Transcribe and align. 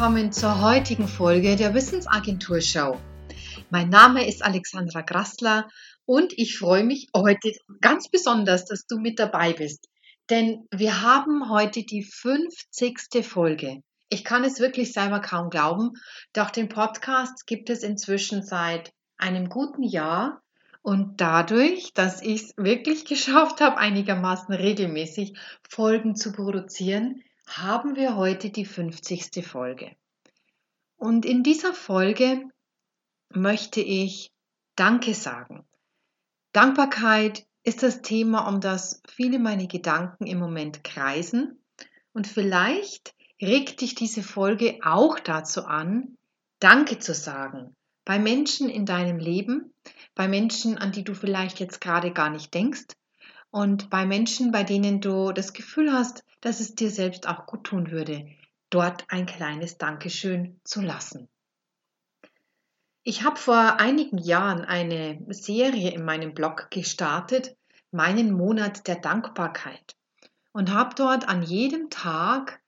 Willkommen 0.00 0.32
zur 0.32 0.62
heutigen 0.62 1.06
Folge 1.06 1.56
der 1.56 1.74
Wissensagentur 1.74 2.62
Show. 2.62 2.98
Mein 3.68 3.90
Name 3.90 4.26
ist 4.26 4.42
Alexandra 4.42 5.02
Grassler 5.02 5.68
und 6.06 6.32
ich 6.38 6.56
freue 6.56 6.84
mich 6.84 7.08
heute 7.14 7.52
ganz 7.82 8.08
besonders, 8.08 8.64
dass 8.64 8.86
du 8.86 8.98
mit 8.98 9.18
dabei 9.18 9.52
bist. 9.52 9.90
Denn 10.30 10.66
wir 10.70 11.02
haben 11.02 11.50
heute 11.50 11.82
die 11.82 12.02
50. 12.02 13.22
Folge. 13.22 13.82
Ich 14.08 14.24
kann 14.24 14.42
es 14.42 14.58
wirklich 14.58 14.94
selber 14.94 15.20
kaum 15.20 15.50
glauben, 15.50 15.90
doch 16.32 16.48
den 16.48 16.70
Podcast 16.70 17.46
gibt 17.46 17.68
es 17.68 17.82
inzwischen 17.82 18.42
seit 18.42 18.94
einem 19.18 19.50
guten 19.50 19.82
Jahr 19.82 20.40
und 20.80 21.20
dadurch, 21.20 21.92
dass 21.92 22.22
ich 22.22 22.44
es 22.44 22.54
wirklich 22.56 23.04
geschafft 23.04 23.60
habe, 23.60 23.76
einigermaßen 23.76 24.54
regelmäßig 24.54 25.38
Folgen 25.68 26.16
zu 26.16 26.32
produzieren, 26.32 27.22
haben 27.58 27.96
wir 27.96 28.16
heute 28.16 28.50
die 28.50 28.64
50. 28.64 29.44
Folge. 29.46 29.96
Und 30.96 31.24
in 31.24 31.42
dieser 31.42 31.74
Folge 31.74 32.48
möchte 33.30 33.80
ich 33.80 34.30
Danke 34.76 35.14
sagen. 35.14 35.66
Dankbarkeit 36.52 37.46
ist 37.62 37.82
das 37.82 38.02
Thema, 38.02 38.48
um 38.48 38.60
das 38.60 39.02
viele 39.08 39.38
meine 39.38 39.66
Gedanken 39.66 40.26
im 40.26 40.38
Moment 40.38 40.84
kreisen. 40.84 41.62
Und 42.12 42.26
vielleicht 42.26 43.14
regt 43.40 43.80
dich 43.80 43.94
diese 43.94 44.22
Folge 44.22 44.78
auch 44.82 45.18
dazu 45.18 45.64
an, 45.64 46.16
Danke 46.60 46.98
zu 46.98 47.14
sagen. 47.14 47.74
Bei 48.04 48.18
Menschen 48.18 48.68
in 48.68 48.86
deinem 48.86 49.18
Leben, 49.18 49.72
bei 50.14 50.28
Menschen, 50.28 50.78
an 50.78 50.92
die 50.92 51.04
du 51.04 51.14
vielleicht 51.14 51.60
jetzt 51.60 51.80
gerade 51.80 52.12
gar 52.12 52.30
nicht 52.30 52.52
denkst 52.54 52.86
und 53.50 53.90
bei 53.90 54.06
Menschen, 54.06 54.52
bei 54.52 54.62
denen 54.62 55.00
du 55.00 55.32
das 55.32 55.52
Gefühl 55.52 55.92
hast, 55.92 56.24
dass 56.40 56.60
es 56.60 56.74
dir 56.74 56.90
selbst 56.90 57.28
auch 57.28 57.46
gut 57.46 57.64
tun 57.64 57.90
würde, 57.90 58.28
dort 58.70 59.04
ein 59.08 59.26
kleines 59.26 59.78
Dankeschön 59.78 60.60
zu 60.64 60.80
lassen. 60.80 61.28
Ich 63.02 63.24
habe 63.24 63.36
vor 63.36 63.80
einigen 63.80 64.18
Jahren 64.18 64.64
eine 64.64 65.24
Serie 65.30 65.90
in 65.90 66.04
meinem 66.04 66.34
Blog 66.34 66.70
gestartet, 66.70 67.56
meinen 67.90 68.32
Monat 68.32 68.86
der 68.86 68.96
Dankbarkeit, 68.96 69.96
und 70.52 70.72
habe 70.72 70.94
dort 70.94 71.28
an 71.28 71.42
jedem 71.42 71.90
Tag 71.90 72.60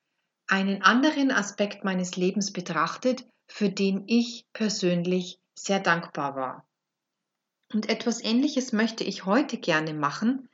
einen 0.49 0.83
anderen 0.83 1.31
Aspekt 1.31 1.85
meines 1.85 2.17
Lebens 2.17 2.53
betrachtet, 2.53 3.27
für 3.47 3.69
den 3.69 4.05
ich 4.07 4.47
persönlich 4.53 5.39
sehr 5.55 5.81
dankbar 5.81 6.35
war. 6.35 6.67
Und 7.73 7.89
etwas 7.89 8.23
Ähnliches 8.23 8.73
möchte 8.73 9.05
ich 9.05 9.25
heute 9.25 9.59
gerne 9.59 9.95
machen 9.95 10.49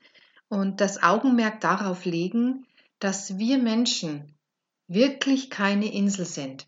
und 0.48 0.80
das 0.80 1.02
Augenmerk 1.02 1.60
darauf 1.60 2.04
legen, 2.04 2.66
dass 2.98 3.38
wir 3.38 3.58
Menschen 3.58 4.36
wirklich 4.86 5.50
keine 5.50 5.92
Insel 5.92 6.24
sind. 6.24 6.66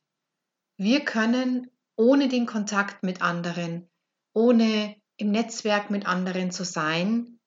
Wir 0.76 1.00
können 1.00 1.70
ohne 1.96 2.28
den 2.28 2.46
Kontakt 2.46 3.02
mit 3.02 3.22
anderen, 3.22 3.88
ohne 4.32 4.96
im 5.16 5.30
Netzwerk 5.30 5.90
mit 5.90 6.06
anderen 6.06 6.50
zu 6.50 6.64
sein, 6.64 7.38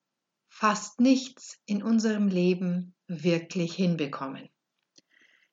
fast 0.50 1.00
nichts 1.00 1.58
in 1.66 1.82
unserem 1.82 2.28
Leben 2.28 2.94
wirklich 3.08 3.74
hinbekommen. 3.74 4.50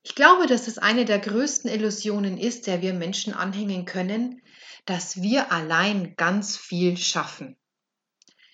Ich 0.03 0.15
glaube, 0.15 0.47
dass 0.47 0.67
es 0.67 0.79
eine 0.79 1.05
der 1.05 1.19
größten 1.19 1.71
Illusionen 1.71 2.39
ist, 2.39 2.67
der 2.67 2.83
wir 2.83 2.95
Menschen 2.95 3.35
anhängen 3.35 3.85
können, 3.85 4.43
dass 4.87 5.21
wir 5.21 5.53
allein 5.53 6.17
ganz 6.17 6.57
viel 6.57 6.97
schaffen. 6.97 7.57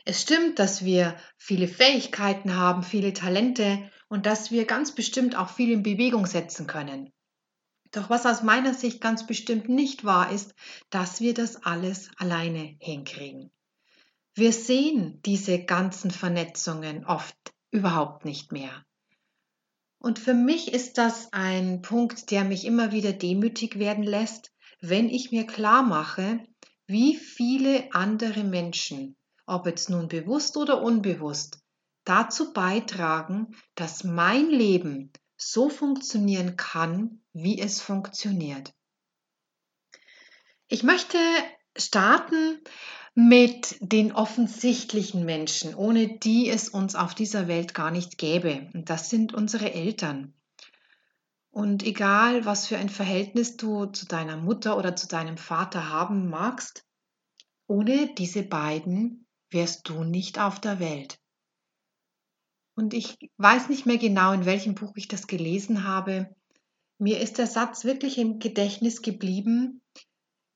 Es 0.09 0.23
stimmt, 0.23 0.61
dass 0.61 0.85
wir 0.85 1.17
viele 1.37 1.67
Fähigkeiten 1.67 2.55
haben, 2.55 2.85
viele 2.85 3.13
Talente 3.13 3.91
und 4.09 4.25
dass 4.25 4.53
wir 4.53 4.65
ganz 4.65 4.95
bestimmt 4.95 5.37
auch 5.37 5.51
viel 5.51 5.73
in 5.73 5.83
Bewegung 5.83 6.27
setzen 6.27 6.69
können. 6.69 7.13
Doch 7.91 8.09
was 8.09 8.25
aus 8.25 8.45
meiner 8.45 8.73
Sicht 8.73 9.01
ganz 9.01 9.27
bestimmt 9.27 9.69
nicht 9.69 10.05
wahr 10.05 10.31
ist, 10.31 10.55
dass 10.91 11.21
wir 11.21 11.35
das 11.35 11.65
alles 11.65 12.09
alleine 12.19 12.77
hinkriegen. 12.79 13.51
Wir 14.37 14.53
sehen 14.53 15.21
diese 15.27 15.65
ganzen 15.65 16.13
Vernetzungen 16.13 17.05
oft 17.05 17.37
überhaupt 17.73 18.25
nicht 18.25 18.53
mehr. 18.53 18.85
Und 19.99 20.21
für 20.21 20.35
mich 20.35 20.73
ist 20.73 20.99
das 20.99 21.33
ein 21.33 21.83
Punkt, 21.83 22.31
der 22.31 22.45
mich 22.45 22.65
immer 22.65 22.93
wieder 22.93 23.13
demütig 23.13 23.81
werden 23.81 24.05
lässt, 24.05 24.53
wenn 24.81 25.09
ich 25.09 25.33
mir 25.33 25.49
klar 25.49 25.83
mache, 25.83 26.45
wie 26.87 27.17
viele 27.17 27.93
andere 27.93 28.45
Menschen, 28.45 29.17
ob 29.47 29.67
jetzt 29.67 29.91
nun 29.91 30.09
bewusst 30.09 30.57
oder 30.57 30.83
unbewusst, 30.83 31.61
dazu 32.05 32.53
beitragen, 32.53 33.57
dass 33.75 34.05
mein 34.05 34.51
Leben 34.51 35.13
so 35.37 35.69
funktionieren 35.69 36.57
kann, 36.57 37.23
wie 37.33 37.61
es 37.61 37.81
funktioniert. 37.81 38.73
Ich 40.69 40.83
möchte 40.83 41.19
starten 41.77 42.61
mit 43.15 43.77
den 43.81 44.13
offensichtlichen 44.13 45.25
Menschen, 45.25 45.75
ohne 45.75 46.19
die 46.19 46.49
es 46.51 46.69
uns 46.69 46.95
auf 46.95 47.15
dieser 47.15 47.49
Welt 47.49 47.73
gar 47.73 47.91
nicht 47.91 48.19
gäbe. 48.19 48.69
Und 48.75 48.91
das 48.91 49.09
sind 49.11 49.33
unsere 49.33 49.73
Eltern. 49.73 50.35
Und 51.51 51.83
egal, 51.85 52.45
was 52.45 52.67
für 52.67 52.77
ein 52.77 52.91
Verhältnis 52.91 53.57
du 53.57 53.87
zu 53.87 54.05
deiner 54.05 54.37
Mutter 54.37 54.77
oder 54.77 54.97
zu 54.97 55.09
deinem 55.09 55.39
Vater 55.39 55.89
haben 55.89 56.29
magst, 56.29 56.85
ohne 57.67 58.15
diese 58.15 58.43
beiden 58.43 59.26
wärst 59.51 59.89
du 59.89 60.05
nicht 60.05 60.39
auf 60.39 60.61
der 60.61 60.81
Welt. 60.81 61.19
Und 62.77 62.93
ich 62.93 63.17
weiß 63.39 63.69
nicht 63.69 63.87
mehr 63.87 63.99
genau, 63.99 64.33
in 64.33 64.45
welchem 64.45 64.75
Buch 64.75 64.93
ich 64.97 65.09
das 65.09 65.27
gelesen 65.27 65.85
habe. 65.85 66.35
Mir 66.99 67.21
ist 67.21 67.39
der 67.39 67.47
Satz 67.47 67.85
wirklich 67.85 68.19
im 68.19 68.39
Gedächtnis 68.39 69.03
geblieben. 69.03 69.83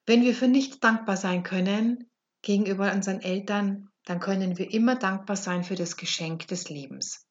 Wenn 0.07 0.23
wir 0.23 0.35
für 0.35 0.49
nichts 0.49 0.81
dankbar 0.81 1.17
sein 1.17 1.43
können 1.43 2.11
gegenüber 2.43 2.93
unseren 2.93 3.21
Eltern, 3.21 3.91
dann 4.05 4.21
können 4.21 4.59
wir 4.59 4.73
immer 4.73 4.97
dankbar 4.97 5.37
sein 5.37 5.65
für 5.65 5.77
das 5.77 5.97
Geschenk 5.97 6.47
des 6.49 6.69
Lebens. 6.69 7.27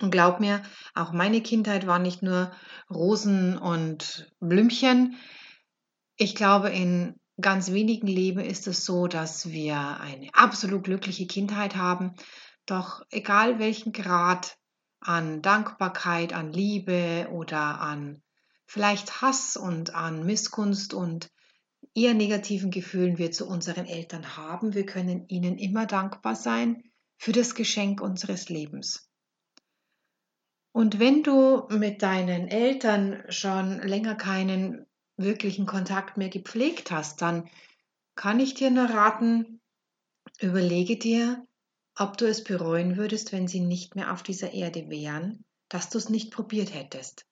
Und 0.00 0.10
glaub 0.10 0.40
mir, 0.40 0.62
auch 0.94 1.12
meine 1.12 1.42
Kindheit 1.42 1.86
war 1.86 1.98
nicht 1.98 2.22
nur 2.22 2.52
Rosen 2.90 3.58
und 3.58 4.32
Blümchen. 4.40 5.16
Ich 6.16 6.34
glaube, 6.34 6.70
in 6.70 7.20
ganz 7.42 7.72
wenigen 7.72 8.06
Leben 8.06 8.40
ist 8.40 8.66
es 8.66 8.84
so, 8.84 9.06
dass 9.06 9.50
wir 9.50 10.00
eine 10.00 10.30
absolut 10.32 10.84
glückliche 10.84 11.26
Kindheit 11.26 11.76
haben, 11.76 12.14
doch 12.66 13.02
egal 13.10 13.58
welchen 13.58 13.92
Grad 13.92 14.56
an 15.00 15.42
Dankbarkeit, 15.42 16.32
an 16.32 16.52
Liebe 16.52 17.28
oder 17.32 17.80
an 17.80 18.22
vielleicht 18.66 19.20
Hass 19.20 19.56
und 19.56 19.94
an 19.94 20.24
Missgunst 20.24 20.94
und 20.94 21.30
eher 21.94 22.14
negativen 22.14 22.70
Gefühlen 22.70 23.18
wir 23.18 23.32
zu 23.32 23.46
unseren 23.46 23.86
Eltern 23.86 24.36
haben, 24.36 24.74
wir 24.74 24.86
können 24.86 25.28
ihnen 25.28 25.58
immer 25.58 25.86
dankbar 25.86 26.36
sein 26.36 26.84
für 27.18 27.32
das 27.32 27.54
Geschenk 27.54 28.00
unseres 28.00 28.48
Lebens. 28.48 29.10
Und 30.72 30.98
wenn 30.98 31.22
du 31.22 31.68
mit 31.68 32.00
deinen 32.02 32.48
Eltern 32.48 33.24
schon 33.28 33.80
länger 33.82 34.14
keinen 34.14 34.86
wirklichen 35.16 35.66
Kontakt 35.66 36.16
mehr 36.16 36.28
gepflegt 36.28 36.90
hast, 36.90 37.22
dann 37.22 37.48
kann 38.14 38.40
ich 38.40 38.54
dir 38.54 38.70
nur 38.70 38.86
raten, 38.86 39.60
überlege 40.40 40.96
dir, 40.96 41.46
ob 41.96 42.16
du 42.16 42.26
es 42.26 42.44
bereuen 42.44 42.96
würdest, 42.96 43.32
wenn 43.32 43.48
sie 43.48 43.60
nicht 43.60 43.94
mehr 43.94 44.12
auf 44.12 44.22
dieser 44.22 44.52
Erde 44.52 44.88
wären, 44.88 45.44
dass 45.68 45.90
du 45.90 45.98
es 45.98 46.08
nicht 46.08 46.32
probiert 46.32 46.74
hättest. 46.74 47.26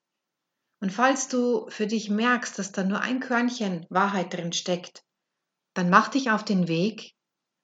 Und 0.81 0.93
falls 0.93 1.29
du 1.29 1.69
für 1.69 1.87
dich 1.87 2.09
merkst, 2.09 2.59
dass 2.59 2.73
da 2.73 2.85
nur 2.85 3.01
ein 3.01 3.21
Körnchen 3.21 3.87
Wahrheit 3.91 4.33
drin 4.33 4.53
steckt, 4.53 5.05
dann 5.75 5.91
mach 5.91 6.09
dich 6.09 6.31
auf 6.31 6.45
den 6.45 6.69
Weg 6.69 7.15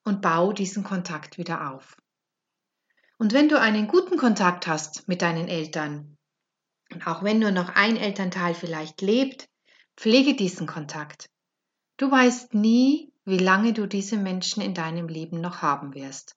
und 0.04 0.22
bau 0.22 0.52
diesen 0.52 0.84
Kontakt 0.84 1.38
wieder 1.38 1.72
auf. 1.72 1.96
Und 3.18 3.32
wenn 3.32 3.48
du 3.48 3.58
einen 3.58 3.88
guten 3.88 4.18
Kontakt 4.18 4.66
hast 4.66 5.08
mit 5.08 5.22
deinen 5.22 5.48
Eltern, 5.48 6.16
und 6.92 7.06
auch 7.06 7.22
wenn 7.22 7.38
nur 7.38 7.50
noch 7.50 7.70
ein 7.70 7.96
Elternteil 7.96 8.54
vielleicht 8.54 9.00
lebt, 9.00 9.48
pflege 9.96 10.34
diesen 10.34 10.66
Kontakt. 10.66 11.30
Du 11.96 12.10
weißt 12.10 12.54
nie, 12.54 13.12
wie 13.24 13.38
lange 13.38 13.72
du 13.72 13.86
diese 13.86 14.16
Menschen 14.16 14.62
in 14.62 14.74
deinem 14.74 15.08
Leben 15.08 15.40
noch 15.40 15.62
haben 15.62 15.94
wirst. 15.94 16.36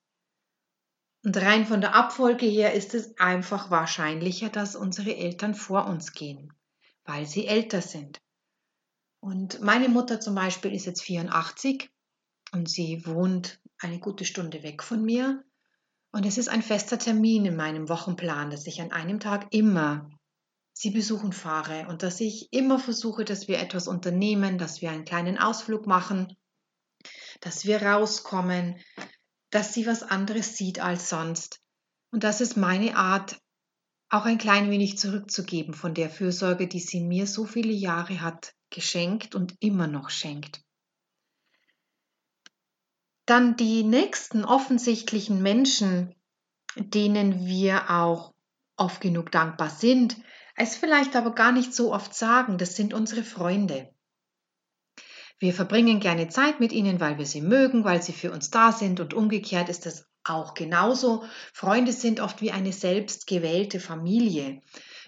Und 1.23 1.35
rein 1.35 1.65
von 1.65 1.81
der 1.81 1.95
Abfolge 1.95 2.45
her 2.45 2.73
ist 2.73 2.93
es 2.93 3.17
einfach 3.17 3.69
wahrscheinlicher, 3.69 4.49
dass 4.49 4.75
unsere 4.75 5.15
Eltern 5.15 5.53
vor 5.53 5.85
uns 5.85 6.13
gehen, 6.13 6.53
weil 7.03 7.25
sie 7.25 7.45
älter 7.45 7.81
sind. 7.81 8.21
Und 9.19 9.59
meine 9.59 9.89
Mutter 9.89 10.21
zum 10.21 10.33
Beispiel 10.33 10.73
ist 10.73 10.85
jetzt 10.85 11.01
84 11.01 11.89
und 12.53 12.69
sie 12.69 13.05
wohnt 13.05 13.59
eine 13.79 13.99
gute 13.99 14.23
Stunde 14.23 14.63
weg 14.63 14.81
von 14.81 15.03
mir. 15.03 15.43
Und 16.11 16.25
es 16.25 16.37
ist 16.37 16.47
ein 16.47 16.63
fester 16.63 16.97
Termin 16.97 17.45
in 17.45 17.55
meinem 17.57 17.89
Wochenplan, 17.89 18.49
dass 18.49 18.65
ich 18.65 18.81
an 18.81 18.91
einem 18.93 19.19
Tag 19.19 19.53
immer 19.53 20.09
sie 20.79 20.91
besuchen 20.91 21.33
fahre 21.33 21.87
und 21.89 22.03
dass 22.03 22.21
ich 22.21 22.53
immer 22.53 22.79
versuche, 22.79 23.25
dass 23.25 23.49
wir 23.49 23.59
etwas 23.59 23.89
unternehmen, 23.89 24.57
dass 24.57 24.81
wir 24.81 24.91
einen 24.91 25.03
kleinen 25.03 25.37
Ausflug 25.37 25.85
machen, 25.87 26.37
dass 27.41 27.65
wir 27.65 27.81
rauskommen, 27.81 28.79
dass 29.49 29.73
sie 29.73 29.85
was 29.85 30.03
anderes 30.03 30.55
sieht 30.55 30.79
als 30.79 31.09
sonst. 31.09 31.59
Und 32.11 32.23
das 32.23 32.39
ist 32.39 32.55
meine 32.55 32.95
Art, 32.95 33.41
auch 34.07 34.23
ein 34.23 34.37
klein 34.37 34.71
wenig 34.71 34.97
zurückzugeben 34.97 35.73
von 35.73 35.93
der 35.93 36.09
Fürsorge, 36.09 36.69
die 36.69 36.79
sie 36.79 37.01
mir 37.01 37.27
so 37.27 37.43
viele 37.43 37.73
Jahre 37.73 38.21
hat 38.21 38.53
geschenkt 38.69 39.35
und 39.35 39.55
immer 39.59 39.87
noch 39.87 40.09
schenkt. 40.09 40.63
Dann 43.25 43.57
die 43.57 43.83
nächsten 43.83 44.45
offensichtlichen 44.45 45.41
Menschen, 45.41 46.15
denen 46.77 47.45
wir 47.45 47.89
auch 47.89 48.33
oft 48.77 49.01
genug 49.01 49.29
dankbar 49.33 49.69
sind, 49.69 50.15
es 50.59 50.75
vielleicht 50.75 51.15
aber 51.15 51.33
gar 51.33 51.53
nicht 51.53 51.73
so 51.73 51.93
oft 51.93 52.13
sagen, 52.13 52.57
das 52.57 52.75
sind 52.75 52.93
unsere 52.93 53.23
Freunde. 53.23 53.89
Wir 55.39 55.53
verbringen 55.53 56.01
gerne 56.01 56.27
Zeit 56.27 56.59
mit 56.59 56.73
ihnen, 56.73 56.99
weil 56.99 57.17
wir 57.17 57.25
sie 57.25 57.39
mögen, 57.41 57.85
weil 57.85 58.03
sie 58.03 58.11
für 58.11 58.33
uns 58.33 58.51
da 58.51 58.73
sind 58.73 58.99
und 58.99 59.13
umgekehrt 59.13 59.69
ist 59.69 59.85
das 59.85 60.05
auch 60.25 60.55
genauso. 60.55 61.23
Freunde 61.53 61.93
sind 61.93 62.19
oft 62.19 62.41
wie 62.41 62.51
eine 62.51 62.73
selbst 62.73 63.25
gewählte 63.25 63.79
Familie. 63.79 64.59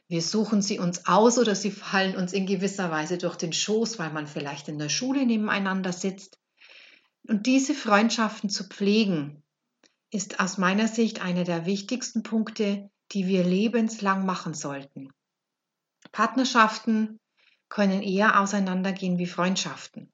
Wir 0.08 0.22
suchen 0.22 0.62
sie 0.62 0.80
uns 0.80 1.06
aus 1.06 1.38
oder 1.38 1.54
sie 1.54 1.72
fallen 1.72 2.16
uns 2.16 2.32
in 2.32 2.46
gewisser 2.46 2.90
Weise 2.90 3.18
durch 3.18 3.36
den 3.36 3.52
Schoß, 3.52 4.00
weil 4.00 4.14
man 4.14 4.28
vielleicht 4.28 4.70
in 4.70 4.80
der 4.80 4.88
Schule 4.88 5.26
nebeneinander 5.26 5.92
sitzt. 5.92 6.40
Und 7.28 7.46
diese 7.46 7.74
Freundschaften 7.74 8.50
zu 8.50 8.64
pflegen, 8.70 9.44
ist 10.12 10.40
aus 10.40 10.58
meiner 10.58 10.88
Sicht 10.88 11.22
einer 11.22 11.44
der 11.44 11.66
wichtigsten 11.66 12.24
Punkte, 12.24 12.90
die 13.12 13.28
wir 13.28 13.44
lebenslang 13.44 14.26
machen 14.26 14.54
sollten. 14.54 15.12
Partnerschaften 16.12 17.20
können 17.70 18.02
eher 18.02 18.40
auseinandergehen 18.42 19.18
wie 19.18 19.26
Freundschaften. 19.26 20.12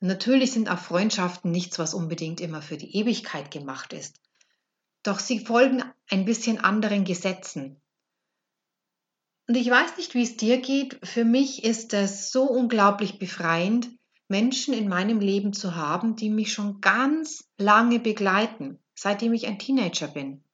Und 0.00 0.08
natürlich 0.08 0.52
sind 0.52 0.70
auch 0.70 0.78
Freundschaften 0.78 1.50
nichts, 1.50 1.78
was 1.78 1.94
unbedingt 1.94 2.40
immer 2.40 2.62
für 2.62 2.76
die 2.76 2.96
Ewigkeit 2.96 3.50
gemacht 3.50 3.92
ist. 3.92 4.20
Doch 5.02 5.18
sie 5.18 5.40
folgen 5.40 5.82
ein 6.10 6.24
bisschen 6.24 6.58
anderen 6.58 7.04
Gesetzen. 7.04 7.80
Und 9.48 9.56
ich 9.56 9.68
weiß 9.68 9.96
nicht, 9.96 10.14
wie 10.14 10.22
es 10.22 10.36
dir 10.36 10.60
geht. 10.60 10.98
Für 11.02 11.24
mich 11.24 11.64
ist 11.64 11.92
es 11.94 12.30
so 12.30 12.44
unglaublich 12.44 13.18
befreiend, 13.18 13.90
Menschen 14.28 14.72
in 14.74 14.88
meinem 14.88 15.18
Leben 15.18 15.52
zu 15.52 15.74
haben, 15.74 16.14
die 16.14 16.30
mich 16.30 16.52
schon 16.52 16.80
ganz 16.80 17.50
lange 17.58 17.98
begleiten, 17.98 18.78
seitdem 18.94 19.32
ich 19.32 19.46
ein 19.48 19.58
Teenager 19.58 20.06
bin, 20.06 20.44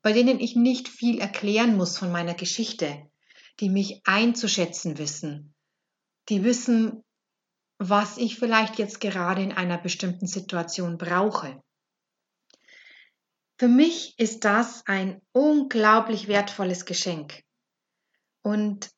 bei 0.00 0.12
denen 0.12 0.40
ich 0.40 0.56
nicht 0.56 0.88
viel 0.88 1.18
erklären 1.18 1.76
muss 1.76 1.98
von 1.98 2.10
meiner 2.10 2.34
Geschichte, 2.34 3.07
die 3.60 3.70
mich 3.70 4.02
einzuschätzen 4.04 4.98
wissen, 4.98 5.54
die 6.28 6.44
wissen, 6.44 7.04
was 7.78 8.18
ich 8.18 8.38
vielleicht 8.38 8.78
jetzt 8.78 9.00
gerade 9.00 9.42
in 9.42 9.52
einer 9.52 9.78
bestimmten 9.78 10.26
Situation 10.26 10.98
brauche. 10.98 11.62
Für 13.58 13.68
mich 13.68 14.18
ist 14.18 14.44
das 14.44 14.86
ein 14.86 15.20
unglaublich 15.32 16.28
wertvolles 16.28 16.84
Geschenk. 16.84 17.42
Und 18.42 18.90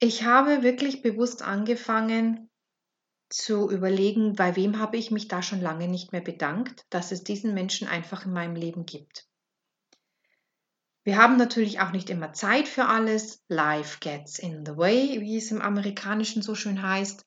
ich 0.00 0.24
habe 0.24 0.62
wirklich 0.62 1.02
bewusst 1.02 1.42
angefangen 1.42 2.50
zu 3.28 3.70
überlegen, 3.70 4.34
bei 4.34 4.56
wem 4.56 4.78
habe 4.78 4.96
ich 4.96 5.10
mich 5.10 5.28
da 5.28 5.42
schon 5.42 5.60
lange 5.60 5.88
nicht 5.88 6.12
mehr 6.12 6.20
bedankt, 6.20 6.86
dass 6.90 7.12
es 7.12 7.22
diesen 7.22 7.54
Menschen 7.54 7.88
einfach 7.88 8.26
in 8.26 8.32
meinem 8.32 8.56
Leben 8.56 8.84
gibt. 8.84 9.26
Wir 11.04 11.16
haben 11.16 11.36
natürlich 11.36 11.80
auch 11.80 11.90
nicht 11.90 12.10
immer 12.10 12.32
Zeit 12.32 12.68
für 12.68 12.86
alles. 12.86 13.42
Life 13.48 13.98
gets 14.00 14.38
in 14.38 14.64
the 14.64 14.76
way, 14.76 15.20
wie 15.20 15.36
es 15.36 15.50
im 15.50 15.60
Amerikanischen 15.60 16.42
so 16.42 16.54
schön 16.54 16.82
heißt. 16.82 17.24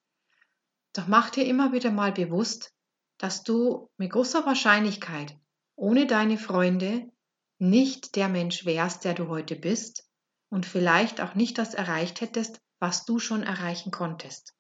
Doch 0.94 1.08
mach 1.08 1.30
dir 1.30 1.46
immer 1.46 1.74
wieder 1.74 1.92
mal 1.92 2.14
bewusst, 2.14 2.74
dass 3.18 3.44
du 3.44 3.90
mit 3.98 4.12
großer 4.12 4.46
Wahrscheinlichkeit 4.46 5.38
ohne 5.76 6.08
deine 6.08 6.38
Freunde 6.38 7.12
nicht 7.58 8.16
der 8.16 8.30
Mensch 8.30 8.66
wärst, 8.66 9.04
der 9.04 9.14
du 9.14 9.28
heute 9.28 9.56
bist 9.56 10.08
und 10.50 10.66
vielleicht 10.66 11.20
auch 11.20 11.36
nicht 11.36 11.58
das 11.58 11.74
erreicht 11.74 12.22
hättest, 12.22 12.62
was 12.80 13.06
du 13.06 13.20
schon 13.20 13.44
erreichen 13.44 13.92
konntest. 13.92 14.54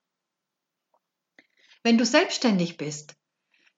Wenn 1.83 1.97
du 1.97 2.05
selbstständig 2.05 2.77
bist, 2.77 3.15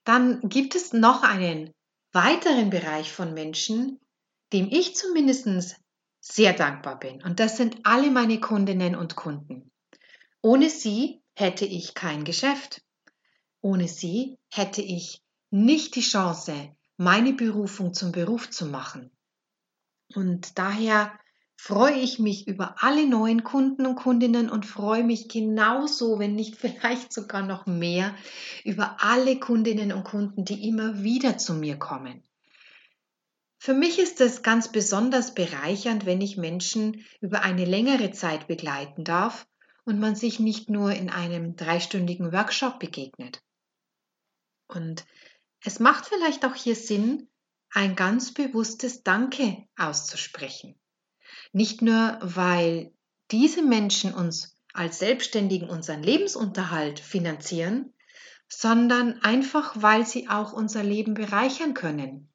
dann 0.04 0.40
gibt 0.48 0.74
es 0.74 0.92
noch 0.92 1.22
einen 1.22 1.72
weiteren 2.12 2.70
Bereich 2.70 3.12
von 3.12 3.34
Menschen, 3.34 4.00
dem 4.52 4.68
ich 4.70 4.96
zumindest 4.96 5.76
sehr 6.20 6.52
dankbar 6.52 6.98
bin. 6.98 7.22
Und 7.22 7.40
das 7.40 7.56
sind 7.56 7.78
alle 7.84 8.10
meine 8.10 8.40
Kundinnen 8.40 8.94
und 8.94 9.16
Kunden. 9.16 9.70
Ohne 10.42 10.70
sie 10.70 11.22
hätte 11.34 11.64
ich 11.64 11.94
kein 11.94 12.24
Geschäft. 12.24 12.82
Ohne 13.60 13.88
sie 13.88 14.38
hätte 14.50 14.82
ich 14.82 15.22
nicht 15.50 15.96
die 15.96 16.00
Chance, 16.00 16.76
meine 16.96 17.32
Berufung 17.32 17.94
zum 17.94 18.12
Beruf 18.12 18.50
zu 18.50 18.66
machen. 18.66 19.10
Und 20.14 20.58
daher 20.58 21.12
freue 21.56 21.98
ich 21.98 22.18
mich 22.18 22.46
über 22.46 22.76
alle 22.82 23.06
neuen 23.06 23.42
Kunden 23.44 23.84
und 23.84 23.96
Kundinnen 23.96 24.48
und 24.48 24.64
freue 24.64 25.04
mich 25.04 25.28
genauso, 25.28 26.18
wenn 26.18 26.34
nicht 26.34 26.56
vielleicht 26.60 27.12
sogar 27.12 27.42
noch 27.42 27.66
mehr, 27.66 28.14
über 28.64 28.96
alle 29.00 29.38
Kundinnen 29.38 29.92
und 29.92 30.04
Kunden, 30.04 30.44
die 30.44 30.68
immer 30.68 31.02
wieder 31.02 31.36
zu 31.38 31.54
mir 31.54 31.78
kommen. 31.78 32.22
Für 33.58 33.74
mich 33.74 33.98
ist 33.98 34.20
es 34.20 34.42
ganz 34.42 34.70
besonders 34.70 35.34
bereichernd, 35.34 36.06
wenn 36.06 36.20
ich 36.20 36.36
Menschen 36.36 37.04
über 37.20 37.42
eine 37.42 37.64
längere 37.64 38.12
Zeit 38.12 38.46
begleiten 38.46 39.04
darf 39.04 39.46
und 39.84 39.98
man 39.98 40.14
sich 40.14 40.38
nicht 40.38 40.70
nur 40.70 40.92
in 40.92 41.10
einem 41.10 41.56
dreistündigen 41.56 42.32
Workshop 42.32 42.78
begegnet. 42.78 43.42
Und 44.68 45.04
es 45.64 45.80
macht 45.80 46.06
vielleicht 46.06 46.44
auch 46.44 46.54
hier 46.54 46.76
Sinn, 46.76 47.28
ein 47.70 47.96
ganz 47.96 48.32
bewusstes 48.32 49.02
Danke 49.02 49.66
auszusprechen. 49.76 50.78
Nicht 51.52 51.82
nur, 51.82 52.18
weil 52.22 52.92
diese 53.30 53.62
Menschen 53.62 54.14
uns 54.14 54.56
als 54.72 55.00
Selbstständigen 55.00 55.68
unseren 55.68 56.02
Lebensunterhalt 56.02 57.00
finanzieren, 57.00 57.92
sondern 58.48 59.20
einfach, 59.22 59.72
weil 59.82 60.06
sie 60.06 60.28
auch 60.28 60.52
unser 60.52 60.82
Leben 60.82 61.14
bereichern 61.14 61.74
können. 61.74 62.27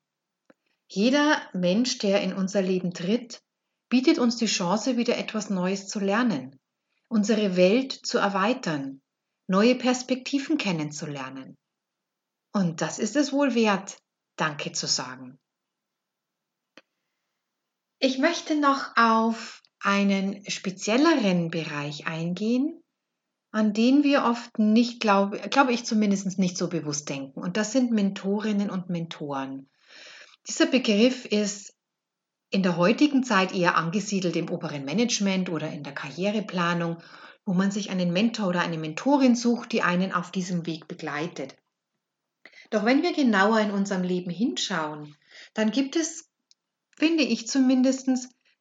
Jeder 0.96 1.42
Mensch, 1.54 1.98
der 1.98 2.22
in 2.22 2.34
unser 2.34 2.62
Leben 2.62 2.94
tritt, 2.94 3.42
bietet 3.90 4.20
uns 4.20 4.36
die 4.36 4.46
Chance, 4.46 4.96
wieder 4.96 5.18
etwas 5.18 5.50
Neues 5.50 5.88
zu 5.88 6.00
lernen, 6.00 6.60
unsere 7.08 7.56
Welt 7.56 7.94
zu 7.94 8.20
erweitern, 8.20 9.02
neue 9.48 9.74
Perspektiven 9.74 10.60
kennenzulernen. 10.60 11.58
Und 12.52 12.82
das 12.82 13.00
ist 13.00 13.16
es 13.16 13.34
wohl 13.34 13.56
wert, 13.56 13.98
Danke 14.36 14.72
zu 14.72 14.86
sagen. 14.86 15.40
Ich 17.98 18.20
möchte 18.20 18.56
noch 18.56 18.96
auf 18.96 19.64
einen 19.80 20.48
spezielleren 20.48 21.50
Bereich 21.50 22.06
eingehen, 22.06 22.84
an 23.50 23.74
den 23.74 24.04
wir 24.04 24.26
oft 24.26 24.60
nicht, 24.60 25.00
glaube, 25.00 25.40
glaube 25.50 25.74
ich 25.74 25.86
zumindest 25.86 26.38
nicht 26.38 26.56
so 26.56 26.70
bewusst 26.70 27.10
denken. 27.10 27.42
Und 27.42 27.58
das 27.58 27.72
sind 27.72 27.90
Mentorinnen 27.90 28.70
und 28.70 28.90
Mentoren. 28.90 29.72
Dieser 30.48 30.66
Begriff 30.66 31.26
ist 31.26 31.74
in 32.50 32.64
der 32.64 32.78
heutigen 32.78 33.24
Zeit 33.24 33.54
eher 33.54 33.78
angesiedelt 33.78 34.36
im 34.36 34.50
oberen 34.50 34.86
Management 34.86 35.50
oder 35.50 35.72
in 35.72 35.84
der 35.84 35.94
Karriereplanung, 35.94 36.98
wo 37.46 37.54
man 37.54 37.72
sich 37.72 37.90
einen 37.90 38.12
Mentor 38.12 38.50
oder 38.50 38.62
eine 38.62 38.78
Mentorin 38.78 39.36
sucht, 39.36 39.72
die 39.72 39.82
einen 39.82 40.12
auf 40.12 40.32
diesem 40.32 40.66
Weg 40.66 40.88
begleitet. 40.88 41.56
Doch 42.70 42.86
wenn 42.86 43.04
wir 43.04 43.14
genauer 43.14 43.60
in 43.60 43.72
unserem 43.72 44.04
Leben 44.04 44.32
hinschauen, 44.32 45.16
dann 45.54 45.72
gibt 45.72 45.96
es, 45.96 46.30
finde 46.98 47.24
ich 47.24 47.48
zumindest, 47.48 48.10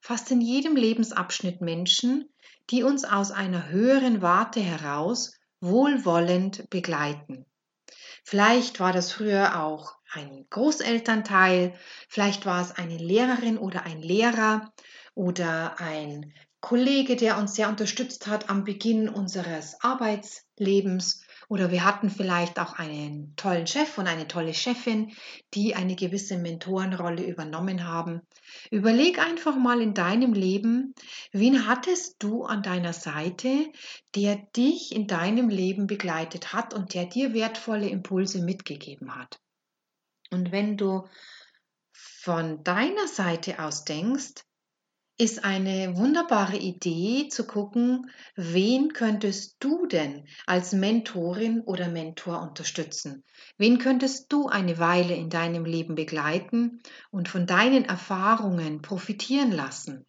fast 0.01 0.31
in 0.31 0.41
jedem 0.41 0.77
Lebensabschnitt 0.77 1.61
Menschen, 1.61 2.29
die 2.71 2.83
uns 2.83 3.05
aus 3.05 3.31
einer 3.31 3.69
höheren 3.71 4.23
Warte 4.23 4.61
heraus 4.61 5.35
wohlwollend 5.61 6.69
begleiten. 6.71 7.45
Vielleicht 8.25 8.81
war 8.81 8.93
das 8.93 9.13
früher 9.13 9.63
auch 9.63 9.97
ein 10.13 10.47
Großelternteil, 10.51 11.75
vielleicht 12.09 12.47
war 12.47 12.61
es 12.61 12.73
eine 12.73 12.97
Lehrerin 12.97 13.59
oder 13.59 13.85
ein 13.85 14.01
Lehrer 14.01 14.73
oder 15.15 15.81
ein 15.81 16.33
Kollege, 16.61 17.17
der 17.17 17.39
uns 17.39 17.55
sehr 17.55 17.69
unterstützt 17.69 18.27
hat 18.29 18.49
am 18.49 18.65
Beginn 18.65 19.09
unseres 19.09 19.83
Arbeitslebens 19.83 21.25
oder 21.53 21.71
wir 21.71 21.85
hatten 21.85 22.09
vielleicht 22.09 22.59
auch 22.59 22.79
einen 22.79 23.37
tollen 23.37 23.67
Chef 23.67 23.99
und 23.99 24.07
eine 24.07 24.27
tolle 24.27 24.55
Chefin, 24.55 25.13
die 25.53 25.75
eine 25.75 25.97
gewisse 25.97 26.39
Mentorenrolle 26.39 27.27
übernommen 27.27 27.87
haben. 27.87 28.23
Überleg 28.71 29.19
einfach 29.19 29.55
mal 29.55 29.83
in 29.83 29.93
deinem 29.93 30.33
Leben, 30.33 30.95
wen 31.31 31.67
hattest 31.67 32.23
du 32.23 32.45
an 32.45 32.63
deiner 32.63 32.95
Seite, 32.95 33.71
der 34.15 34.37
dich 34.57 34.97
in 34.97 35.07
deinem 35.07 35.51
Leben 35.51 35.87
begleitet 35.87 36.55
hat 36.55 36.73
und 36.73 36.95
der 36.95 37.05
dir 37.05 37.35
wertvolle 37.35 37.91
Impulse 37.91 38.43
mitgegeben 38.43 39.15
hat. 39.15 39.39
Und 40.31 40.53
wenn 40.53 40.79
du 40.79 41.07
von 41.93 42.65
deiner 42.65 43.09
Seite 43.09 43.63
aus 43.63 43.85
denkst, 43.85 44.43
ist 45.19 45.45
eine 45.45 45.97
wunderbare 45.97 46.57
Idee 46.57 47.29
zu 47.29 47.47
gucken, 47.47 48.11
wen 48.35 48.93
könntest 48.93 49.57
du 49.61 49.87
denn 49.87 50.27
als 50.47 50.73
Mentorin 50.73 51.61
oder 51.61 51.89
Mentor 51.89 52.41
unterstützen? 52.43 53.23
Wen 53.59 53.79
könntest 53.79 54.33
du 54.33 54.49
eine 54.49 54.79
Weile 54.79 55.15
in 55.15 55.29
deinem 55.31 55.65
Leben 55.65 55.95
begleiten 55.95 56.81
und 57.11 57.29
von 57.29 57.47
deinen 57.47 57.85
Erfahrungen 57.85 58.83
profitieren 58.83 59.53
lassen? 59.53 60.07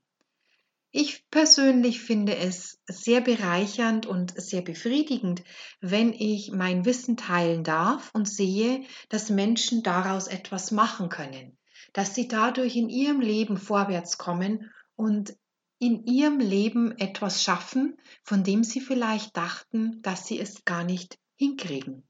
Ich 0.95 1.27
persönlich 1.31 2.01
finde 2.01 2.37
es 2.37 2.79
sehr 2.87 3.19
bereichernd 3.19 4.05
und 4.05 4.39
sehr 4.39 4.61
befriedigend, 4.61 5.43
wenn 5.81 6.13
ich 6.13 6.51
mein 6.51 6.85
Wissen 6.85 7.17
teilen 7.17 7.63
darf 7.63 8.11
und 8.13 8.29
sehe, 8.29 8.83
dass 9.09 9.31
Menschen 9.31 9.81
daraus 9.81 10.27
etwas 10.27 10.71
machen 10.71 11.09
können, 11.09 11.57
dass 11.93 12.13
sie 12.13 12.27
dadurch 12.27 12.75
in 12.75 12.89
ihrem 12.89 13.21
Leben 13.21 13.57
vorwärts 13.57 14.17
kommen 14.19 14.71
und 14.95 15.37
in 15.79 16.05
ihrem 16.05 16.39
Leben 16.39 16.97
etwas 16.97 17.43
schaffen, 17.43 17.97
von 18.23 18.43
dem 18.43 18.63
sie 18.63 18.79
vielleicht 18.79 19.35
dachten, 19.35 20.01
dass 20.01 20.27
sie 20.27 20.39
es 20.39 20.63
gar 20.65 20.83
nicht 20.83 21.19
hinkriegen. 21.35 22.07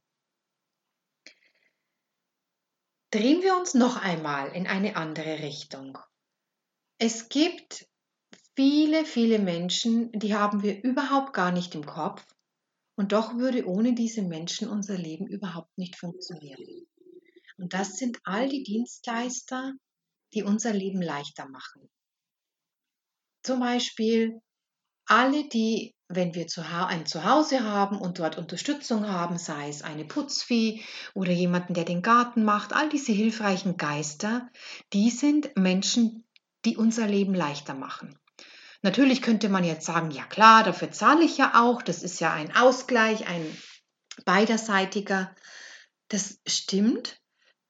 Drehen 3.10 3.42
wir 3.42 3.56
uns 3.56 3.74
noch 3.74 3.98
einmal 3.98 4.50
in 4.56 4.68
eine 4.68 4.96
andere 4.96 5.40
Richtung. 5.40 5.98
Es 6.98 7.30
gibt 7.30 7.88
viele, 8.56 9.06
viele 9.06 9.40
Menschen, 9.40 10.12
die 10.12 10.36
haben 10.36 10.64
wir 10.64 10.84
überhaupt 10.84 11.34
gar 11.34 11.52
nicht 11.52 11.76
im 11.76 11.86
Kopf. 11.86 12.26
Und 12.96 13.12
doch 13.12 13.38
würde 13.38 13.66
ohne 13.68 13.96
diese 13.96 14.22
Menschen 14.22 14.70
unser 14.70 14.98
Leben 14.98 15.26
überhaupt 15.26 15.76
nicht 15.78 15.96
funktionieren. 15.96 16.88
Und 17.58 17.74
das 17.74 17.98
sind 17.98 18.20
all 18.24 18.50
die 18.50 18.64
Dienstleister, 18.64 19.74
die 20.34 20.44
unser 20.44 20.74
Leben 20.74 21.02
leichter 21.02 21.48
machen. 21.50 21.90
Zum 23.44 23.60
Beispiel 23.60 24.42
alle, 25.06 25.48
die, 25.50 25.94
wenn 26.08 26.34
wir 26.34 26.48
ein 26.88 27.06
Zuhause 27.06 27.64
haben 27.64 27.98
und 27.98 28.20
dort 28.20 28.38
Unterstützung 28.38 29.08
haben, 29.08 29.38
sei 29.38 29.68
es 29.68 29.82
eine 29.82 30.06
Putzvieh 30.06 30.84
oder 31.14 31.32
jemanden, 31.32 31.74
der 31.74 31.84
den 31.84 32.02
Garten 32.02 32.46
macht, 32.46 32.74
all 32.74 32.88
diese 32.90 33.12
hilfreichen 33.12 33.76
Geister, 33.76 34.50
die 34.94 35.10
sind 35.10 35.58
Menschen, 35.58 36.26
die 36.66 36.78
unser 36.78 37.06
Leben 37.06 37.34
leichter 37.34 37.74
machen. 37.74 38.18
Natürlich 38.82 39.22
könnte 39.22 39.50
man 39.50 39.64
jetzt 39.64 39.86
sagen, 39.86 40.12
ja 40.12 40.24
klar, 40.26 40.64
dafür 40.64 40.92
zahle 40.92 41.24
ich 41.24 41.38
ja 41.38 41.62
auch, 41.62 41.82
das 41.82 42.04
ist 42.04 42.20
ja 42.20 42.34
ein 42.34 42.56
Ausgleich, 42.56 43.28
ein 43.28 43.46
beiderseitiger. 44.26 45.36
Das 46.10 46.40
stimmt, 46.46 47.18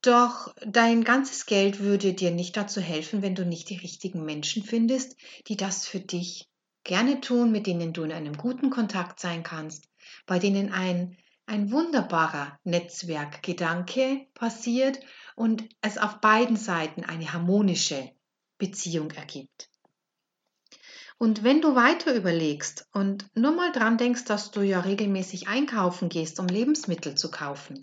doch 0.06 0.54
dein 0.66 1.04
ganzes 1.04 1.46
Geld 1.46 1.80
würde 1.80 2.12
dir 2.14 2.30
nicht 2.30 2.56
dazu 2.56 2.80
helfen, 2.80 3.22
wenn 3.22 3.34
du 3.34 3.44
nicht 3.44 3.70
die 3.70 3.76
richtigen 3.76 4.24
Menschen 4.24 4.62
findest, 4.62 5.16
die 5.48 5.56
das 5.56 5.86
für 5.86 6.00
dich 6.00 6.48
gerne 6.84 7.20
tun, 7.20 7.50
mit 7.50 7.66
denen 7.66 7.92
du 7.92 8.02
in 8.02 8.12
einem 8.12 8.36
guten 8.36 8.70
Kontakt 8.70 9.18
sein 9.18 9.42
kannst, 9.42 9.88
bei 10.26 10.38
denen 10.38 10.72
ein, 10.72 11.16
ein 11.46 11.70
wunderbarer 11.72 12.58
Netzwerkgedanke 12.64 14.26
passiert 14.34 15.00
und 15.34 15.64
es 15.80 15.98
auf 15.98 16.20
beiden 16.20 16.56
Seiten 16.56 17.04
eine 17.04 17.32
harmonische 17.32 18.10
Beziehung 18.58 19.10
ergibt. 19.12 19.70
Und 21.16 21.44
wenn 21.44 21.62
du 21.62 21.74
weiter 21.74 22.14
überlegst 22.14 22.86
und 22.92 23.28
nur 23.34 23.52
mal 23.52 23.72
dran 23.72 23.96
denkst, 23.96 24.24
dass 24.24 24.50
du 24.50 24.62
ja 24.62 24.80
regelmäßig 24.80 25.48
einkaufen 25.48 26.08
gehst, 26.08 26.40
um 26.40 26.46
Lebensmittel 26.46 27.14
zu 27.14 27.30
kaufen, 27.30 27.80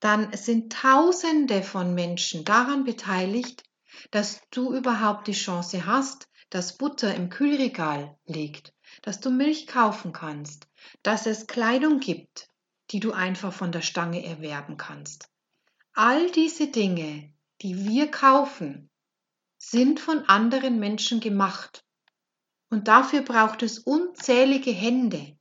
dann 0.00 0.36
sind 0.36 0.72
Tausende 0.72 1.62
von 1.62 1.94
Menschen 1.94 2.44
daran 2.44 2.84
beteiligt, 2.84 3.64
dass 4.10 4.40
du 4.50 4.74
überhaupt 4.74 5.26
die 5.26 5.32
Chance 5.32 5.86
hast, 5.86 6.28
dass 6.50 6.76
Butter 6.76 7.14
im 7.14 7.28
Kühlregal 7.28 8.16
liegt, 8.26 8.72
dass 9.02 9.20
du 9.20 9.30
Milch 9.30 9.66
kaufen 9.66 10.12
kannst, 10.12 10.68
dass 11.02 11.26
es 11.26 11.46
Kleidung 11.46 12.00
gibt, 12.00 12.48
die 12.90 13.00
du 13.00 13.12
einfach 13.12 13.52
von 13.52 13.72
der 13.72 13.82
Stange 13.82 14.24
erwerben 14.24 14.76
kannst. 14.76 15.28
All 15.92 16.30
diese 16.30 16.68
Dinge, 16.68 17.32
die 17.62 17.88
wir 17.88 18.10
kaufen, 18.10 18.90
sind 19.58 19.98
von 19.98 20.24
anderen 20.28 20.78
Menschen 20.78 21.20
gemacht 21.20 21.84
und 22.68 22.88
dafür 22.88 23.22
braucht 23.22 23.62
es 23.62 23.78
unzählige 23.78 24.70
Hände, 24.70 25.36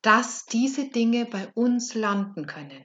dass 0.00 0.46
diese 0.46 0.88
Dinge 0.88 1.26
bei 1.26 1.48
uns 1.54 1.94
landen 1.94 2.46
können. 2.46 2.84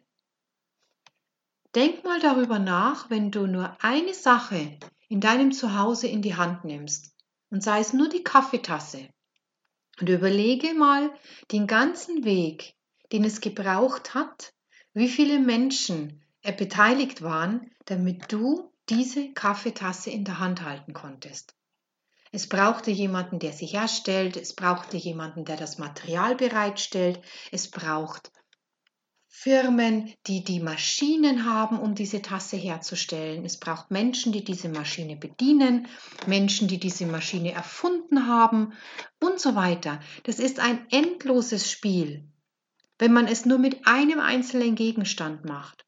Denk 1.73 2.03
mal 2.03 2.19
darüber 2.19 2.59
nach, 2.59 3.09
wenn 3.09 3.31
du 3.31 3.47
nur 3.47 3.77
eine 3.81 4.13
Sache 4.13 4.77
in 5.07 5.21
deinem 5.21 5.51
Zuhause 5.51 6.07
in 6.07 6.21
die 6.21 6.35
Hand 6.35 6.65
nimmst, 6.65 7.15
und 7.49 7.63
sei 7.63 7.79
es 7.79 7.93
nur 7.93 8.09
die 8.09 8.23
Kaffeetasse, 8.23 9.07
und 9.99 10.09
überlege 10.09 10.73
mal 10.73 11.13
den 11.51 11.67
ganzen 11.67 12.23
Weg, 12.23 12.75
den 13.11 13.23
es 13.23 13.39
gebraucht 13.39 14.13
hat, 14.13 14.53
wie 14.93 15.09
viele 15.09 15.39
Menschen 15.39 16.21
beteiligt 16.57 17.21
waren, 17.21 17.71
damit 17.85 18.31
du 18.31 18.71
diese 18.89 19.31
Kaffeetasse 19.31 20.09
in 20.09 20.25
der 20.25 20.39
Hand 20.39 20.63
halten 20.63 20.93
konntest. 20.93 21.55
Es 22.33 22.47
brauchte 22.47 22.91
jemanden, 22.91 23.39
der 23.39 23.51
sie 23.51 23.65
herstellt. 23.65 24.37
Es 24.37 24.53
brauchte 24.53 24.97
jemanden, 24.97 25.45
der 25.45 25.57
das 25.57 25.77
Material 25.77 26.35
bereitstellt. 26.35 27.21
Es 27.51 27.69
braucht 27.69 28.31
Firmen, 29.33 30.13
die 30.27 30.43
die 30.43 30.59
Maschinen 30.59 31.45
haben, 31.45 31.79
um 31.79 31.95
diese 31.95 32.21
Tasse 32.21 32.57
herzustellen. 32.57 33.45
Es 33.45 33.57
braucht 33.57 33.89
Menschen, 33.89 34.33
die 34.33 34.43
diese 34.43 34.67
Maschine 34.67 35.15
bedienen, 35.15 35.87
Menschen, 36.27 36.67
die 36.67 36.79
diese 36.79 37.05
Maschine 37.05 37.53
erfunden 37.53 38.27
haben 38.27 38.73
und 39.21 39.39
so 39.39 39.55
weiter. 39.55 40.01
Das 40.23 40.37
ist 40.37 40.59
ein 40.59 40.85
endloses 40.91 41.71
Spiel, 41.71 42.27
wenn 42.99 43.13
man 43.13 43.25
es 43.25 43.45
nur 43.45 43.57
mit 43.57 43.87
einem 43.87 44.19
einzelnen 44.19 44.75
Gegenstand 44.75 45.45
macht. 45.45 45.85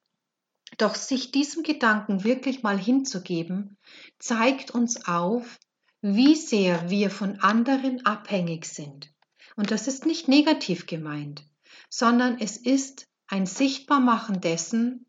Doch 0.77 0.95
sich 0.95 1.31
diesem 1.31 1.63
Gedanken 1.63 2.23
wirklich 2.23 2.63
mal 2.63 2.79
hinzugeben, 2.79 3.77
zeigt 4.19 4.71
uns 4.71 5.05
auf, 5.05 5.59
wie 6.01 6.35
sehr 6.35 6.89
wir 6.89 7.11
von 7.11 7.41
anderen 7.41 8.05
abhängig 8.05 8.65
sind. 8.65 9.13
Und 9.57 9.69
das 9.69 9.87
ist 9.89 10.05
nicht 10.05 10.29
negativ 10.29 10.87
gemeint, 10.87 11.43
sondern 11.89 12.39
es 12.39 12.55
ist 12.57 13.07
ein 13.33 13.47
Sichtbarmachen 13.47 14.41
dessen, 14.41 15.07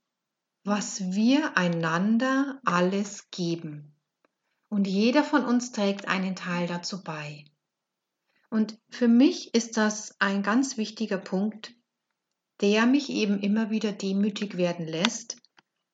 was 0.64 1.12
wir 1.12 1.58
einander 1.58 2.58
alles 2.64 3.30
geben. 3.30 3.94
Und 4.70 4.86
jeder 4.86 5.22
von 5.22 5.44
uns 5.44 5.72
trägt 5.72 6.08
einen 6.08 6.34
Teil 6.34 6.66
dazu 6.66 7.04
bei. 7.04 7.44
Und 8.48 8.78
für 8.88 9.08
mich 9.08 9.52
ist 9.52 9.76
das 9.76 10.18
ein 10.20 10.42
ganz 10.42 10.78
wichtiger 10.78 11.18
Punkt, 11.18 11.74
der 12.62 12.86
mich 12.86 13.10
eben 13.10 13.40
immer 13.40 13.68
wieder 13.68 13.92
demütig 13.92 14.56
werden 14.56 14.88
lässt 14.88 15.36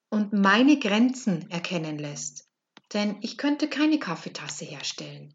und 0.09 0.33
meine 0.33 0.79
Grenzen 0.79 1.51
erkennen 1.51 1.99
lässt. 1.99 2.49
Denn 2.93 3.17
ich 3.23 3.39
könnte 3.39 3.67
keine 3.67 3.99
Kaffeetasse 3.99 4.67
herstellen. 4.67 5.35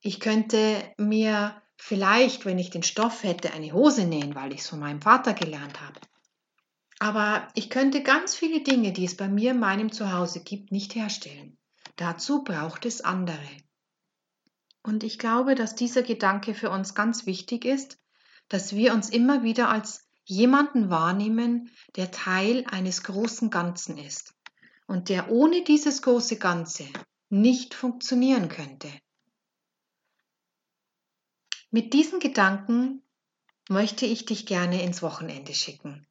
Ich 0.00 0.18
könnte 0.18 0.94
mir 0.96 1.60
vielleicht, 1.76 2.46
wenn 2.46 2.58
ich 2.58 2.70
den 2.70 2.84
Stoff 2.84 3.22
hätte, 3.22 3.52
eine 3.52 3.74
Hose 3.74 4.06
nähen, 4.06 4.34
weil 4.34 4.54
ich 4.54 4.60
es 4.60 4.70
von 4.70 4.80
meinem 4.80 5.02
Vater 5.02 5.34
gelernt 5.34 5.78
habe. 5.82 6.00
Aber 7.02 7.48
ich 7.54 7.68
könnte 7.68 8.04
ganz 8.04 8.36
viele 8.36 8.60
Dinge, 8.60 8.92
die 8.92 9.04
es 9.04 9.16
bei 9.16 9.26
mir 9.26 9.50
in 9.50 9.58
meinem 9.58 9.90
Zuhause 9.90 10.38
gibt, 10.38 10.70
nicht 10.70 10.94
herstellen. 10.94 11.58
Dazu 11.96 12.44
braucht 12.44 12.86
es 12.86 13.00
andere. 13.00 13.44
Und 14.84 15.02
ich 15.02 15.18
glaube, 15.18 15.56
dass 15.56 15.74
dieser 15.74 16.04
Gedanke 16.04 16.54
für 16.54 16.70
uns 16.70 16.94
ganz 16.94 17.26
wichtig 17.26 17.64
ist, 17.64 17.98
dass 18.48 18.76
wir 18.76 18.94
uns 18.94 19.10
immer 19.10 19.42
wieder 19.42 19.68
als 19.68 20.06
jemanden 20.26 20.90
wahrnehmen, 20.90 21.72
der 21.96 22.12
Teil 22.12 22.64
eines 22.70 23.02
großen 23.02 23.50
Ganzen 23.50 23.98
ist 23.98 24.32
und 24.86 25.08
der 25.08 25.28
ohne 25.28 25.64
dieses 25.64 26.02
große 26.02 26.36
Ganze 26.36 26.86
nicht 27.28 27.74
funktionieren 27.74 28.48
könnte. 28.48 28.88
Mit 31.72 31.94
diesen 31.94 32.20
Gedanken 32.20 33.02
möchte 33.68 34.06
ich 34.06 34.24
dich 34.24 34.46
gerne 34.46 34.84
ins 34.84 35.02
Wochenende 35.02 35.52
schicken. 35.52 36.06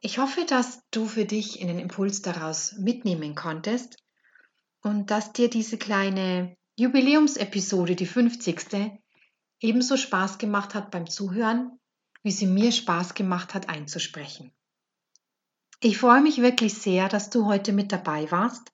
Ich 0.00 0.18
hoffe, 0.18 0.44
dass 0.44 0.80
du 0.92 1.06
für 1.06 1.24
dich 1.24 1.60
einen 1.60 1.80
Impuls 1.80 2.22
daraus 2.22 2.74
mitnehmen 2.78 3.34
konntest 3.34 3.96
und 4.80 5.10
dass 5.10 5.32
dir 5.32 5.50
diese 5.50 5.76
kleine 5.76 6.56
Jubiläumsepisode, 6.76 7.96
die 7.96 8.06
50. 8.06 8.92
ebenso 9.60 9.96
Spaß 9.96 10.38
gemacht 10.38 10.74
hat 10.74 10.92
beim 10.92 11.10
Zuhören, 11.10 11.80
wie 12.22 12.30
sie 12.30 12.46
mir 12.46 12.70
Spaß 12.70 13.14
gemacht 13.14 13.54
hat 13.54 13.68
einzusprechen. 13.68 14.52
Ich 15.80 15.98
freue 15.98 16.20
mich 16.20 16.42
wirklich 16.42 16.74
sehr, 16.74 17.08
dass 17.08 17.30
du 17.30 17.46
heute 17.46 17.72
mit 17.72 17.90
dabei 17.90 18.30
warst. 18.30 18.70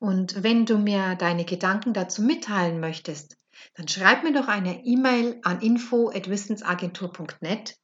Und 0.00 0.42
wenn 0.42 0.64
du 0.64 0.78
mir 0.78 1.14
deine 1.14 1.44
Gedanken 1.44 1.92
dazu 1.92 2.22
mitteilen 2.22 2.80
möchtest, 2.80 3.36
dann 3.74 3.88
schreib 3.88 4.24
mir 4.24 4.32
doch 4.32 4.48
eine 4.48 4.86
E-Mail 4.86 5.40
an 5.42 5.60
info@wissensagentur.net 5.60 7.76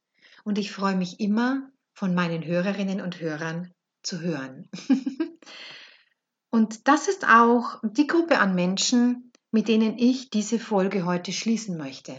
und 0.43 0.57
ich 0.57 0.71
freue 0.71 0.95
mich 0.95 1.19
immer 1.19 1.69
von 1.93 2.15
meinen 2.15 2.43
Hörerinnen 2.45 3.01
und 3.01 3.19
Hörern 3.19 3.71
zu 4.03 4.21
hören. 4.21 4.69
und 6.49 6.87
das 6.87 7.07
ist 7.07 7.27
auch 7.27 7.79
die 7.83 8.07
Gruppe 8.07 8.39
an 8.39 8.55
Menschen, 8.55 9.31
mit 9.51 9.67
denen 9.67 9.97
ich 9.97 10.29
diese 10.29 10.59
Folge 10.59 11.05
heute 11.05 11.33
schließen 11.33 11.77
möchte. 11.77 12.17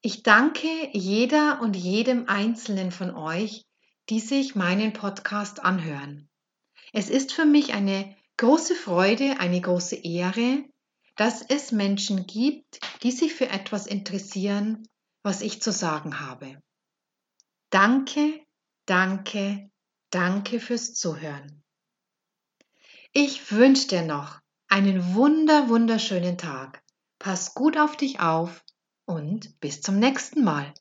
Ich 0.00 0.22
danke 0.22 0.68
jeder 0.92 1.60
und 1.60 1.76
jedem 1.76 2.28
Einzelnen 2.28 2.90
von 2.90 3.14
euch, 3.14 3.64
die 4.10 4.20
sich 4.20 4.54
meinen 4.54 4.92
Podcast 4.92 5.64
anhören. 5.64 6.28
Es 6.92 7.08
ist 7.08 7.32
für 7.32 7.46
mich 7.46 7.72
eine 7.72 8.14
große 8.36 8.74
Freude, 8.74 9.40
eine 9.40 9.60
große 9.60 9.96
Ehre, 9.96 10.64
dass 11.16 11.42
es 11.42 11.72
Menschen 11.72 12.26
gibt, 12.26 12.80
die 13.02 13.12
sich 13.12 13.34
für 13.34 13.48
etwas 13.48 13.86
interessieren, 13.86 14.86
was 15.22 15.40
ich 15.40 15.62
zu 15.62 15.72
sagen 15.72 16.20
habe. 16.20 16.60
Danke, 17.70 18.44
danke, 18.86 19.70
danke 20.10 20.60
fürs 20.60 20.94
Zuhören. 20.94 21.62
Ich 23.12 23.52
wünsche 23.52 23.88
dir 23.88 24.02
noch 24.02 24.40
einen 24.68 25.14
wunder, 25.14 25.68
wunderschönen 25.68 26.36
Tag. 26.36 26.82
Pass 27.18 27.54
gut 27.54 27.78
auf 27.78 27.96
dich 27.96 28.20
auf 28.20 28.64
und 29.06 29.60
bis 29.60 29.80
zum 29.80 29.98
nächsten 29.98 30.42
Mal. 30.42 30.74